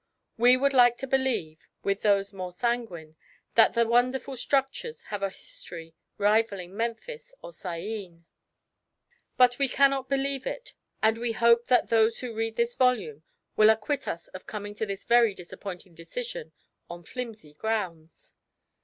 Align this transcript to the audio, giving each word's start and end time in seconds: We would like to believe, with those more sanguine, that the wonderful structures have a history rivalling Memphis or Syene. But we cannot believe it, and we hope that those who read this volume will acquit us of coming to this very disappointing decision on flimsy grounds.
We 0.35 0.57
would 0.57 0.73
like 0.73 0.97
to 0.97 1.05
believe, 1.05 1.67
with 1.83 2.01
those 2.01 2.33
more 2.33 2.51
sanguine, 2.51 3.17
that 3.53 3.73
the 3.73 3.85
wonderful 3.85 4.35
structures 4.35 5.03
have 5.03 5.21
a 5.21 5.29
history 5.29 5.93
rivalling 6.17 6.75
Memphis 6.75 7.35
or 7.43 7.53
Syene. 7.53 8.25
But 9.37 9.59
we 9.59 9.69
cannot 9.69 10.09
believe 10.09 10.47
it, 10.47 10.73
and 11.03 11.19
we 11.19 11.33
hope 11.33 11.67
that 11.67 11.89
those 11.91 12.17
who 12.17 12.33
read 12.33 12.55
this 12.55 12.73
volume 12.73 13.21
will 13.55 13.69
acquit 13.69 14.07
us 14.07 14.27
of 14.29 14.47
coming 14.47 14.73
to 14.73 14.87
this 14.87 15.03
very 15.03 15.35
disappointing 15.35 15.93
decision 15.93 16.51
on 16.89 17.03
flimsy 17.03 17.53
grounds. 17.53 18.33